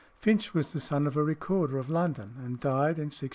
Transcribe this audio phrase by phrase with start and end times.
[0.17, 3.29] Finch was the son of a recorder of London, and died in 1681.